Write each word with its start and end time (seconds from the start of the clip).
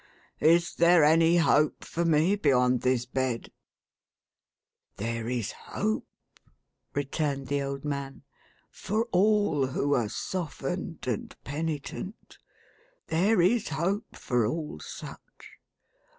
Is 0.39 0.73
there 0.73 1.03
any 1.03 1.37
hope 1.37 1.83
for 1.83 2.03
me 2.05 2.35
beyond 2.35 2.81
this 2.81 3.05
bed?" 3.05 3.51
"There 4.97 5.29
is 5.29 5.51
hope," 5.51 6.07
returned 6.95 7.49
the 7.49 7.61
old 7.61 7.85
man, 7.85 8.23
"for 8.71 9.03
all 9.11 9.67
who 9.67 9.93
are 9.93 10.09
softened 10.09 11.05
and 11.05 11.35
penitent. 11.43 12.39
There 13.09 13.41
is 13.43 13.69
hope 13.69 14.15
for 14.15 14.47
all 14.47 14.79
such. 14.79 15.21